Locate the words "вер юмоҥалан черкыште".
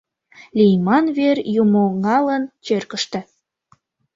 1.17-3.19